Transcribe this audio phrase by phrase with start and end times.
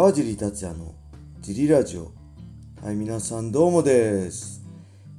[0.00, 0.94] 川尻達也の
[1.42, 2.10] ジリラジオ。
[2.82, 4.62] はい皆さんどうもです、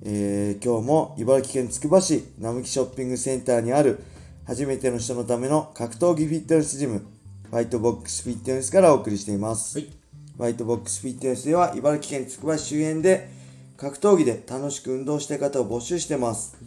[0.01, 4.03] えー今日も茨城県つくば市並木ショッピングセンターにある
[4.43, 7.05] 初めての人のための格闘技フィットネスジム
[7.51, 9.87] ファイトボックスフィットネスからお送りしています、はい。
[10.35, 13.29] ファイトボックスフィットネスでは茨城県つくば市周辺で
[13.77, 16.57] 格闘技で楽しく運動したい方を募集してます。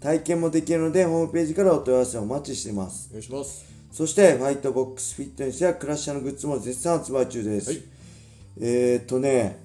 [0.00, 3.08] 体験もできるのでホームページからお問い合わせをお待ちしています。
[3.08, 7.70] お願いしますそして、ファイトボックスフィットネスやクラッシャーのグッズも絶賛発売中です。
[7.70, 7.82] はい。
[8.60, 9.64] えーっとね、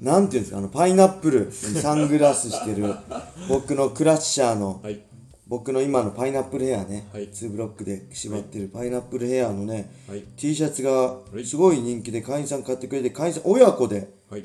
[0.00, 2.94] なんていうんですか、あの、パイナップルにサングラスしてる、
[3.50, 5.00] 僕のクラッシャーの、はい。
[5.48, 7.30] 僕の今のパイナップルヘアね、はい。
[7.30, 10.22] 2ブロックで縛ってるパイナップルヘアのね、はい。
[10.36, 11.44] T シャツがい。
[11.44, 14.44] すごい人気で会員さん買ってくれて、会員さん親子で、はい。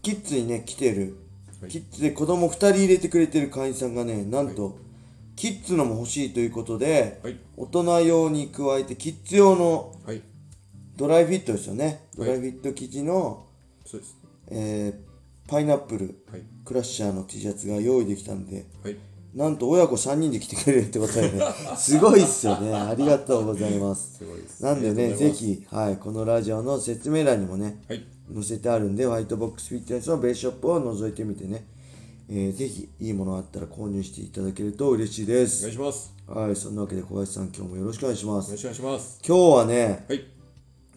[0.00, 1.16] キッズにね、来てる、
[1.60, 1.70] はい。
[1.70, 4.78] キッズで子供2人入れてくれてる会員さんがね、なんと、
[5.40, 7.40] キッズのも欲しいということで、はい。
[7.56, 10.20] 大人用に加えてキッズ用のはい。
[10.98, 12.32] ドライフィットですよね、ドはい。
[12.32, 13.46] ライフィット生地の、
[13.86, 14.16] そうです。
[14.48, 15.10] えー
[15.48, 16.42] パイナップルはい。
[16.62, 18.96] クラッシャーの T シャツが用意できたんではい。
[19.34, 21.40] なんと親子3人で来てくれるってことでね
[21.78, 22.74] すごいっすよね。
[22.74, 24.18] ありがとうございます。
[24.18, 24.62] すごいです。
[24.62, 25.40] なんであねりがとうございます。
[25.40, 28.04] ぜひ、はい、このラジオの説明欄にもねはい。
[28.34, 31.64] 載せてあるんでホワイトボックスフィットネスのベースショップを覗いてみてね、
[32.32, 36.14] えーぜひいいものあったら購入していただけると嬉しいでおす願いします。
[36.28, 38.46] はいそんなわけで小林さん今日もよろしくお願いします。
[38.46, 39.20] よろしくお願いします。
[39.26, 40.24] 今日はねはい。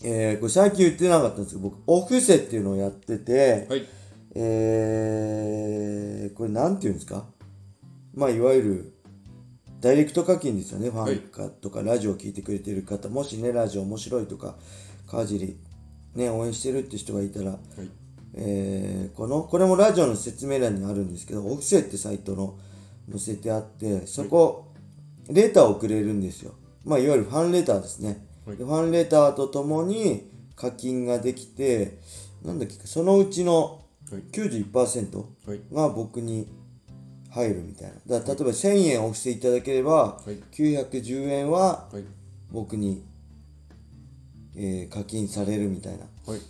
[0.03, 3.88] えーこれ最近言ってなかったんですけど僕オフセっていうのをやってて、はい。
[4.36, 7.25] えーこれなんていうんですか？
[8.14, 8.94] まあいわゆる
[9.81, 14.56] ダイレクト課金ですよねファンかとかラジオを聞いてくれてる方もしねラジオ面白いとか
[15.08, 15.58] 川尻
[16.16, 17.59] ね応援してるって人がいたら、はい
[18.36, 22.58] えーこのこれもラジオの説明欄にあるんですけどオフセってサイトの
[23.09, 24.72] 載せてあってそこ、
[25.30, 26.53] レターをくれるんですよ。
[26.84, 28.58] まあいわゆるファンレターですね、はい。
[28.58, 32.00] でファンレターとともに課金ができて
[32.44, 33.81] なんだっけそのうちの
[34.12, 34.22] はい。
[34.31, 35.62] 91%はい。
[35.72, 36.47] が僕に
[37.30, 38.19] 入るみたいな。
[38.19, 40.36] だ例えば1000円お布施いただければ、はい。
[40.52, 42.03] 910円ははい。
[42.52, 43.03] 僕に、
[44.56, 46.06] えー課金されるみたいな。
[46.25, 46.41] はい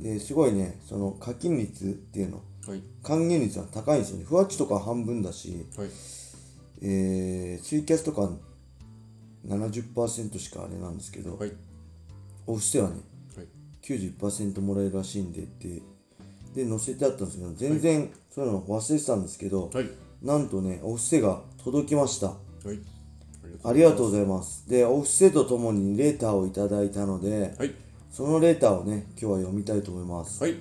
[0.00, 2.42] ですごいねその課金率っていうの。
[2.66, 2.82] はい。
[3.02, 4.24] 還元率は高いんですよね。
[4.24, 5.88] ふわっちとかは半分だし、はい。
[6.82, 8.30] えーツイキャスとか
[9.46, 11.52] 70%しかあれなんですけど、はい。
[12.46, 12.96] お布施はね
[13.36, 13.48] はい。
[13.82, 15.82] 91%もらえるらしいんでって
[16.54, 19.90] で載せてあったんですけど全然そういうの忘れてたんですけど、はい。
[20.22, 22.28] なんとねお布施が届きました。
[22.28, 22.34] は
[22.72, 22.80] い。
[23.64, 24.68] ありがとうございます。
[24.68, 27.74] でお布施とともにレターをいただいたのではい
[28.10, 30.56] そのレターをね今日は読みたいと思います、はい。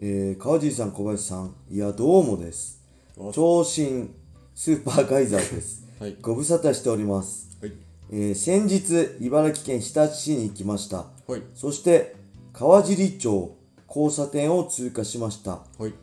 [0.00, 2.82] えー川尻さん小林さんいやどうもです。
[3.16, 4.10] あ長身
[4.54, 5.86] スーパーガイザーです。
[6.00, 6.16] はい。
[6.20, 7.72] ご無沙汰しております、はい。
[8.10, 11.06] えー先日茨城県日立市に行きました。
[11.28, 11.42] はい。
[11.54, 12.16] そして
[12.52, 13.56] 川尻町
[13.86, 15.60] 交差点を通過しました。
[15.78, 15.94] はい。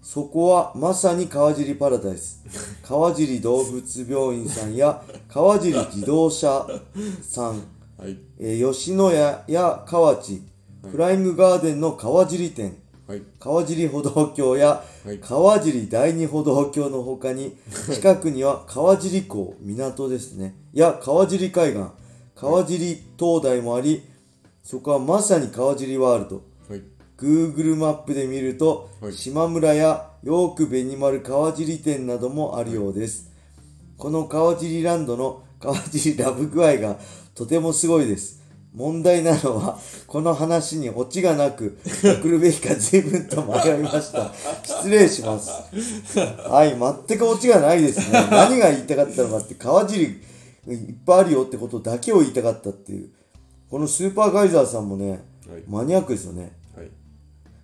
[0.00, 2.42] そこはまさに川尻パラダイス。
[2.82, 6.66] 川尻動物病院さんや川尻自動車
[7.20, 7.62] さん、
[8.02, 8.18] はい。
[8.40, 10.42] えー吉野家や河内、
[10.90, 12.76] フライングガーデンの川尻店
[13.06, 13.22] はい。
[13.38, 15.20] 川尻歩道橋やはい。
[15.20, 17.56] 川尻第二歩道橋の他に
[17.94, 20.56] 近くには川尻港港ですね。
[20.72, 21.82] や川尻海岸
[22.34, 24.02] 川尻灯台もあり
[24.64, 26.42] そこはまさに川尻ワールド。
[26.68, 26.82] はい。
[27.16, 29.12] Google マップで見ると、はい。
[29.12, 33.30] 島村やヨークベニマル川尻店などもあるようです、
[33.96, 36.98] この川尻ランドの川尻ラブ具合が
[37.34, 38.42] とてもすごいです。
[38.74, 44.32] 問題なのはこの話にオチがなく送るべきか随分と迷いました。
[44.64, 45.50] 失礼します。
[46.18, 48.26] はい全くオチがないですね。
[48.30, 50.18] 何が言いたかったのかって川尻いっ
[51.04, 53.10] ぱいあるよってことだけを言いたかったっていう。
[53.70, 55.20] このスーパーガイザーさんもね、はい。
[55.68, 56.52] マニアックですよね。
[56.76, 56.88] はい。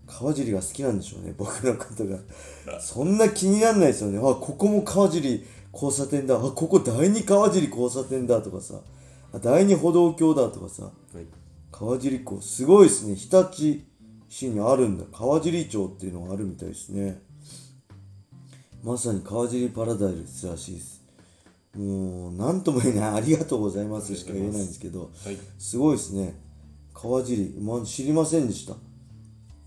[0.06, 2.18] 川尻が好きなんでしょうね僕のことが。
[2.80, 4.18] そんな気にならないですよね。
[4.18, 6.36] あここも川尻交差点だ。
[6.36, 8.74] あここ第二川尻交差点だとかさ
[9.32, 10.90] あ第二歩道橋だとかさは
[11.20, 11.26] い。
[11.70, 13.14] 川尻港すごいですね。
[13.14, 13.84] 日立
[14.28, 15.04] 市にあるんだ。
[15.12, 17.20] 川尻町っていうのがあるみたいですね。
[18.82, 21.02] まさに川尻パラダイスらしいです。
[21.76, 23.10] もう何とも言えない。
[23.14, 25.36] ありがとうございますしか言えないんですけどはい。
[25.58, 26.34] すごいですね。
[26.94, 28.74] 川尻、まあ、知りませんでした。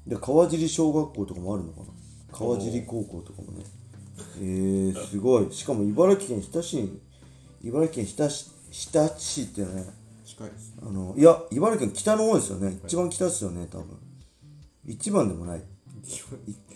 [0.08, 1.86] で川尻小学校とかもあるのかな。
[2.32, 3.64] 川尻高校とかもね。
[4.40, 5.52] えー、すごい。
[5.52, 7.00] しかも茨城県日立市に
[7.64, 9.86] 茨城県日立日立市ってね。
[10.26, 12.80] 近いですあのいや茨城県北の方ですよね。
[12.86, 13.86] 一番北ですよね多分。
[14.86, 15.60] 一番でもない。
[15.60, 15.64] い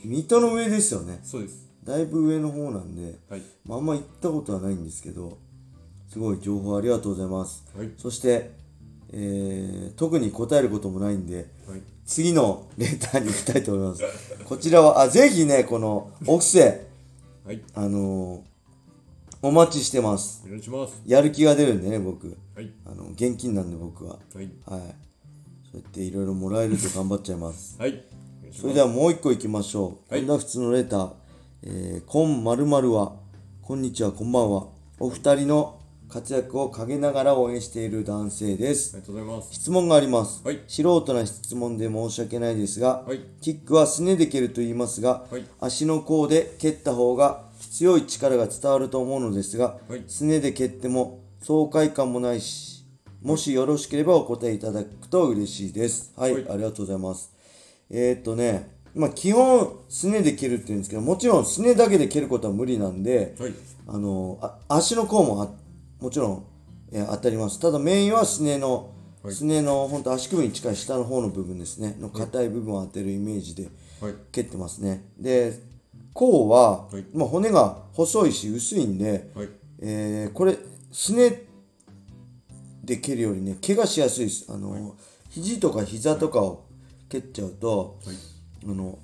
[0.03, 1.19] 水戸の上ですよね。
[1.23, 1.65] そうです。
[1.83, 3.41] だいぶ上の方なんで、はい。
[3.65, 5.37] まあ、あんま行ったことはないんですけど
[6.09, 7.63] すごい情報ありがとうございます。
[7.75, 7.91] はい。
[7.97, 8.51] そして
[9.13, 11.81] えー特に答えることもないんで、はい。
[12.05, 14.03] 次のレターに行きたいと思います。
[14.43, 16.85] こちらは、あ、ぜひね、この、お布施、
[17.45, 17.63] はい。
[17.73, 18.54] あのー
[19.45, 20.41] お待ちしてます。
[20.43, 22.35] お願いしますやる気が出るんでね、僕。
[22.55, 24.13] はいあの、現金なんで僕は。
[24.33, 24.81] はいはい。
[25.71, 27.79] そうやっていろいろもらえると頑張っちゃいます。
[27.79, 28.03] はい
[28.51, 30.11] それではもう一個行きましょう。
[30.11, 31.11] はい今度は普通のレター。
[31.61, 33.17] えー、こんまるまるは、
[33.61, 34.65] こんにちは、こんばんは。
[34.99, 38.95] お二人の活躍を陰ながら応援している男性です。
[38.95, 40.41] ありがとうございます質問があります。
[40.43, 47.44] はい素人な質問で申し訳ないですが、はいキックはすねで蹴ると言いますが、はい足の甲で蹴った方が
[47.75, 50.03] 強い力が伝わると思うのですが、はい。
[50.07, 52.85] すねで蹴っても爽快感もないし、
[53.21, 56.13] もしよろしければお答えいただくと嬉しいです。
[56.15, 56.49] はい、はい。
[56.51, 57.33] ありがとうございます。
[57.89, 63.53] えー、っとね、まあ基本すねで蹴るって言うんですけど、もちろんすねだけで蹴ることは無理なんで、はい。
[63.87, 65.49] あのあ足の甲もあ
[66.01, 66.45] もちろん、
[66.93, 67.59] えー当たります。
[67.59, 69.33] ただメインはすねの、はい。
[69.33, 71.97] すねの本当足首に近い下の方の部分ですね。
[71.99, 73.67] の硬い部分を当てるイメージで
[73.99, 74.13] はい。
[74.31, 75.03] 蹴ってますね。
[75.19, 75.74] で
[76.15, 77.05] 甲は、はい。
[77.13, 79.49] まあ、骨が細いし薄いんで、はい。
[79.81, 80.57] えーこれ
[80.91, 81.43] すね
[82.83, 84.45] で蹴るよりね怪我しやすいです。
[84.49, 84.95] あの、
[85.29, 86.65] 肘とか膝とかを
[87.09, 88.15] 蹴っちゃうと、はい。
[88.65, 88.97] あの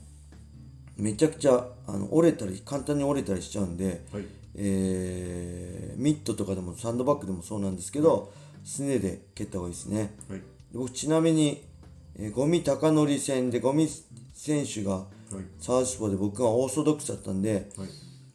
[0.96, 4.26] めちゃくちゃあの折れたり簡単に折れたりしちゃうんで、はい。
[4.56, 8.32] えーミットとかでもサンドバッグでもそうなんですけど、
[8.64, 10.16] すねで蹴った方がいいですね。
[10.74, 11.62] 僕ちなみに、
[12.16, 13.90] えーゴミ高則戦でゴミ
[14.34, 15.21] 選手がはい
[15.60, 17.88] サウスポーで僕がオーソドックスだったんで、はい。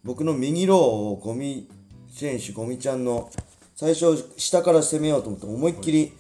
[0.05, 1.69] 僕の右ローをゴミ
[2.09, 3.31] 選手、ゴミちゃんの
[3.75, 6.13] 最初下から攻めようと思って思いっきり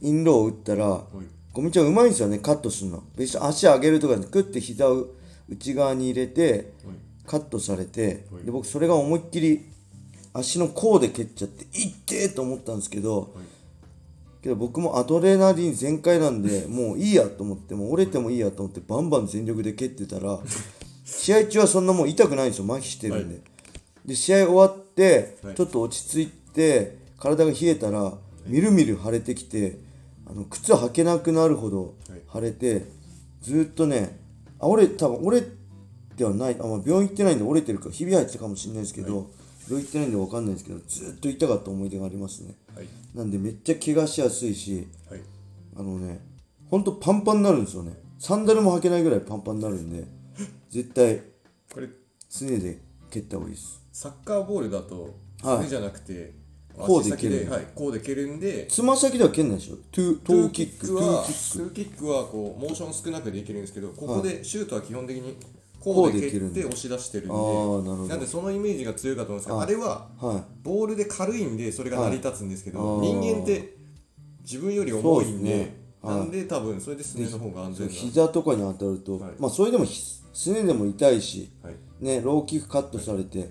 [0.00, 1.02] インローを打ったら、はい。
[1.52, 3.02] ゴミちゃんうまいんですよね、カットするの。
[3.16, 5.06] 別に足上げるとかでクッて膝を
[5.48, 6.96] 内側に入れて、はい。
[7.26, 8.44] カットされて、はい。
[8.44, 9.66] で僕それが思いっきり
[10.32, 13.30] 足の甲で蹴っちゃっていってーと思ったんですけど、はい
[14.44, 20.38] けど僕もアドレナリン全開なんでもういいやと思ってもう折れてもいいやと思ってバンバン全力で蹴ってたら
[21.02, 23.40] 試合中はそんなもう痛くないんですよ麻痺してるんで、は
[24.04, 25.54] で試合終わってはい。
[25.54, 28.12] ちょっと落ち着いて体が冷えたら
[28.46, 29.78] みるみる腫れてきて
[30.26, 31.94] あの靴履けなくなるほど
[32.30, 32.84] 腫れて
[33.40, 34.20] ずーっとね
[34.60, 35.46] あ折れ多分折れ
[36.16, 39.30] てはないあ、まあ、病院行ってないんで折れてるからひび入ってたかもしれないですけど、
[39.68, 42.54] 病院行ってないんで分かんないですけどずーっと痛かった思い出がありますね。
[42.74, 42.86] はい。
[43.14, 45.20] なんでめっちゃ怪我しやすいしはい。
[45.76, 46.20] あのね
[46.70, 47.92] ほんとパンパンになるんですよね。
[48.18, 50.06] サンダルも履けないぐらいパンパンになるんで
[50.70, 51.22] 絶対
[51.72, 51.88] これ
[52.28, 52.78] すねで
[53.10, 53.80] 蹴った方がいいです。
[53.92, 55.56] サッカーボールだとはい。
[55.58, 56.32] それじゃなくて
[56.76, 59.76] こうで蹴るはいこうで蹴るんでつま先では蹴んないでしょ。
[59.92, 61.58] トゥトーキックトゥはーキック。
[61.58, 65.36] トゥーキックはこうモーション少なくできるんですけどここでシュートは基本的に
[65.84, 68.08] ここうで蹴って押し出してるんで。
[68.08, 70.42] なんでそのイメージが強いかと思うんですけどあれははい。
[70.62, 73.08] ボールで軽いんでそれが成り立つんですけど、はい。
[73.08, 73.76] 人間って
[74.40, 79.32] 自分より重いんでなんで多分それですねの方が安全な膝とかに当たると、はい。
[79.38, 80.00] まあそれでもひ
[80.32, 81.74] すねでも痛いしはい。
[82.00, 83.50] ねローキックカットされて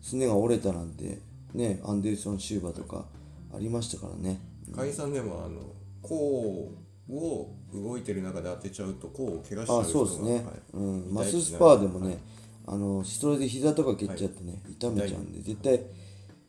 [0.00, 1.20] すねが折れたなんて
[1.54, 3.06] ねアンデルソン・シューバーとか
[3.54, 4.40] ありましたからね。
[4.74, 5.60] 解散でもあの
[6.02, 6.72] 甲
[7.10, 10.44] を動いてる中で当てちゃうと甲を怪我しちゃあう人がそうですね、はい。
[10.74, 12.18] うん、マススパーでもね、
[12.66, 15.80] あのそれで膝とか蹴っちゃってね、痛めちゃうんで絶対、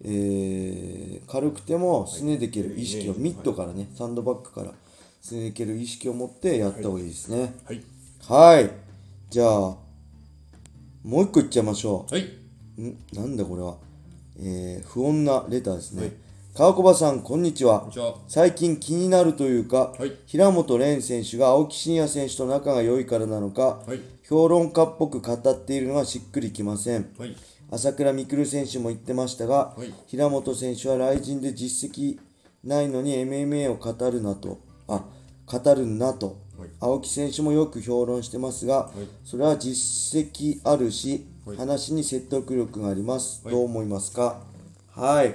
[0.02, 4.72] えー軽くてもすねで蹴る意識を、はいミットからねサンドバッグから
[5.22, 7.54] すねで蹴る意識を持ってやった方がいいですね。
[7.66, 7.84] はい。
[8.28, 8.72] はい。
[9.30, 9.48] じゃあ
[11.04, 12.28] もう一個いっちゃいましょはい、
[12.78, 12.98] うん？
[13.14, 13.78] なんだこれは。
[14.40, 16.12] えー不穏なレターですね、はい
[16.60, 17.88] 川小場さんこんにちは。
[18.28, 20.12] 最近気になるというか、はい。
[20.26, 24.02] 平本蓮選手が青木真也選手と仲が良いからなのか、はい。
[24.28, 27.16] 評論家っぽく語っているのはしっくりきません。
[27.18, 27.34] はい。
[27.72, 29.94] 朝倉未来選手も言ってましたが、はい。
[30.08, 32.20] 平本選手は来人で実績
[32.66, 34.60] ないのに MMA を語るなと。
[34.90, 35.06] あ
[35.46, 36.70] 語るなと、はい。
[36.82, 39.00] 青木選手もよく評論してますが、い。
[39.24, 41.58] それは実績あるし、はい。
[41.58, 43.56] 話に説得力があります、はい。
[43.56, 44.42] どう思いますか？
[44.92, 45.34] はい、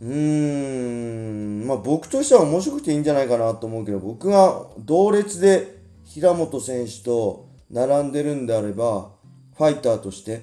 [0.00, 1.66] うーん。
[1.66, 9.10] まあ僕としては面白くていいんじゃないかなと思うけど僕が同列で平本選手と並んでるんであれば
[9.56, 10.42] ファイターとして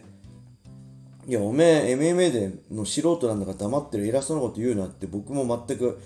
[1.27, 5.99] いやおめえ MMA での素人なんだから黙ってる偉そうなこと言うなって僕も全く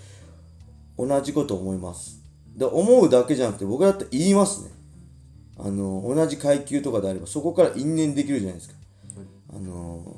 [0.96, 2.20] 同じこと思います。
[2.56, 4.70] で思うだけじゃなくて僕だって言いますね。
[5.58, 8.74] あの同じ階級とかであればそこから因縁できるじゃないですか、
[9.50, 10.16] あの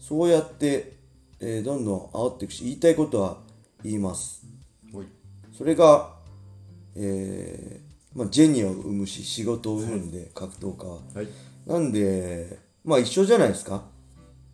[0.00, 0.96] そうやって、
[1.44, 3.38] えーどんどん煽っていくし言いたいことは
[3.82, 4.46] 言います。
[4.94, 5.06] はい。
[5.52, 6.14] それが、
[6.94, 11.00] えーまあ、ジェニアを生むし仕事を生むんで、格闘家は。
[11.14, 11.28] はい。
[11.66, 13.82] なんでまあ一緒じゃないですか。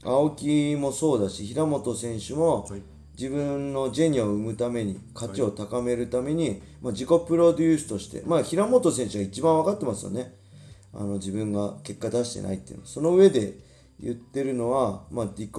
[0.03, 2.83] 青木もそうだし平本選手もはい。
[3.19, 10.35] 自分のジェニアを生むために価値を高めるために、まあ、自己プロデュースとして、まあ、平本選手が一番分かってますよね。
[10.95, 12.87] あの自分が結果出してないっていうの。
[12.87, 13.59] その上で
[14.01, 15.51] 言ってるのは、まあ、自己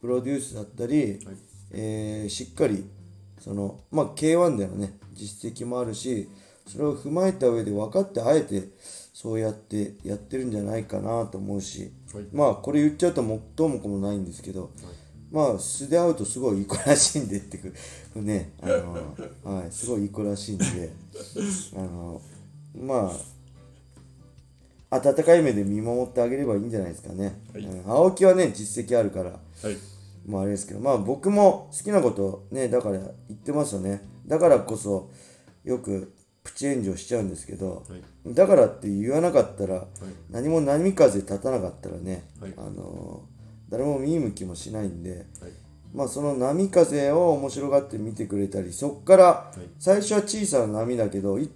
[0.00, 1.36] プロデュースだったり、はい。
[1.72, 2.84] えーしっかり
[3.38, 5.00] その、まあ、K1 でのね。
[5.12, 6.28] 実績もあるし
[6.66, 8.68] それを踏まえた上で分かってあえて
[9.12, 12.24] そうやってやってるんじゃないかなと思うし、はい。
[12.32, 14.70] まあこれ言っちゃうともっともこもないんですけど、
[15.30, 17.74] まあ素で会うとすごいいい子らしいんでってく
[18.16, 20.64] ねあの、はい、すごいいい子らしいんで
[21.76, 22.22] あの
[22.74, 23.12] まあ
[24.90, 27.62] 温かい目で見守ってあげればいいんじゃないですかね、はい。
[27.62, 27.90] うん。
[27.90, 29.30] 青木はね実績あるから。
[29.30, 29.76] はい。
[30.26, 30.80] まああれですけど。
[30.80, 34.02] まあ僕も好きなことねだから言ってますよね。
[34.26, 35.10] だからこそ
[35.64, 38.34] よくプチ炎上しちゃうんですけど、はい。
[38.34, 39.86] だからって言わなかったら、
[40.30, 42.54] 何も波風立たなかったらね、はい。
[42.56, 43.22] あの
[43.68, 45.52] 誰も見向きもしないんで、はい。
[45.94, 49.60] まあその波風を面白がって見てくれたりそっからい。
[49.78, 51.50] 最初は小さな波だけどい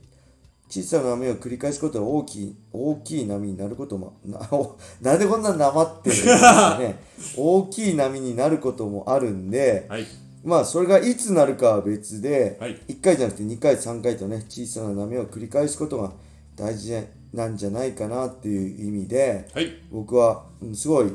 [0.69, 6.99] 小さな波を繰り返すことは大きい大きい波になることも なおなんでこんななまってるんですかね。
[7.37, 10.07] 大きい波になることもあるんではい。
[10.43, 12.77] まあそれがいつなるかは別で、はい。
[12.89, 16.13] 1回じゃなくて2回3回とね小さな波を繰り返すことが
[16.57, 16.95] 大事
[17.33, 19.73] なんじゃないかなっていう意味ではい。
[19.91, 21.13] 僕はうんすごい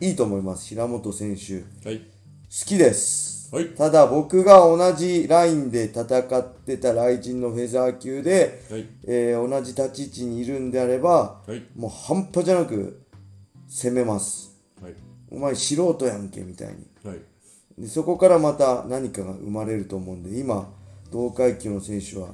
[0.00, 0.66] いいと思います。
[0.66, 1.60] 平本選手。
[1.82, 2.15] 好はい
[2.48, 3.68] きです、はい。
[3.70, 8.86] ただ僕が同じラインで戦ってたライジンのフェザー級で、はい。
[9.06, 11.62] えー同じ立ち位置にいるんであればはい。
[11.76, 13.02] もう半端じゃなく
[13.68, 14.56] 攻めます。
[14.80, 14.94] はい。
[15.30, 16.86] お前素人やんけみたいに。
[17.04, 17.20] はい。
[17.78, 20.72] でそこからまた何かが生まれると思うんで今
[21.12, 22.30] 同階級の選手は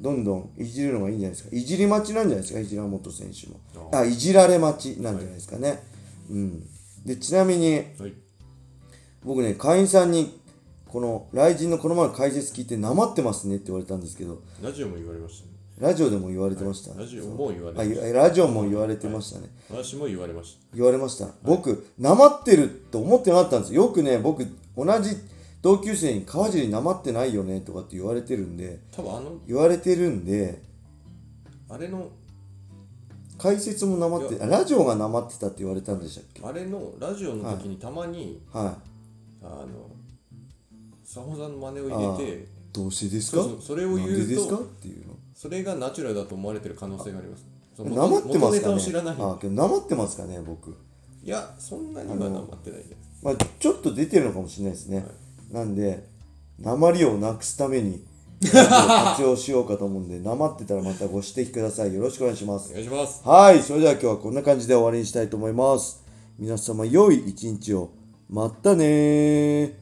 [0.00, 1.56] どんどんいじるのがいいんじゃないですか。
[1.56, 3.90] いじり待ちなんじゃないですか平本選手も。
[3.92, 5.82] ああいじられ待ちなんじゃないですかね、
[6.30, 6.66] うん。
[7.04, 8.25] でちなみにはい
[9.26, 10.40] 僕ね会員さんに
[10.86, 15.52] この雷神のこの前の解説聞いてなまってますねって言われたんですけどラジオも言われましたね。
[15.78, 23.74] ラジオでも言われてました、ラジオも言われあましいラジオも言われてましたね、た私も言われまし言われました、僕なまってると思ってなかったんです。
[23.74, 25.16] よくね僕同じ
[25.60, 30.62] 同級生に川尻なまってないよねとかって言われてるんでた多分あの言われてるんで
[31.68, 32.08] あれの
[33.36, 36.42] 解説もなまってあラジオがなまってたって言われたんでしたっけ？
[36.42, 38.78] あれのラジオの時にたまに、は
[39.46, 39.90] あの
[41.02, 43.42] 佐保さんの真似をい入れてあどうしてですか？
[43.60, 44.56] それを言うとなんでですか？
[44.56, 45.14] っていうの？
[45.34, 47.44] それがナチュラルだと思われてる可能性があります。
[47.78, 48.68] なまってますか
[49.02, 49.14] ね？
[49.18, 50.76] あけどなまってますかね僕。
[51.22, 52.94] いやそんなにはなまってないです。
[53.22, 55.06] まあちょっと出てるのかもしれないですね、
[55.50, 56.06] なんで
[56.58, 58.04] 鉛をなくすために
[58.42, 61.94] 活用しようかと思うんでなまってたらまたご指摘ください。
[61.94, 62.70] よろしくお願いします。
[62.70, 63.22] お願いします。
[63.26, 66.02] はい、それでは今日はこんな感じで終わりにしたいと思います。
[66.38, 67.90] 皆様良い一日を。
[68.28, 69.78] まったね